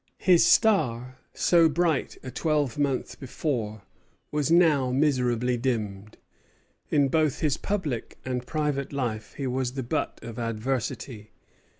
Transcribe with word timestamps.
His 0.17 0.43
star, 0.43 1.19
so 1.35 1.69
bright 1.69 2.17
a 2.23 2.31
twelvemonth 2.31 3.19
before, 3.19 3.83
was 4.31 4.49
now 4.49 4.89
miserably 4.89 5.57
dimmed. 5.57 6.17
In 6.89 7.07
both 7.07 7.41
his 7.41 7.55
public 7.57 8.17
and 8.25 8.47
private 8.47 8.91
life 8.91 9.33
he 9.37 9.45
was 9.45 9.73
the 9.73 9.83
butt 9.83 10.17
of 10.23 10.39
adversity. 10.39 11.29